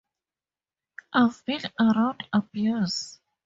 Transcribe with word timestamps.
I've 1.13 1.45
been 1.45 1.61
around 1.79 2.23
abuse. 2.33 3.19